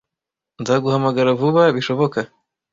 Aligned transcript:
Nzaguhamagara 0.61 1.37
vuba 1.43 1.63
bishoboka. 1.77 2.19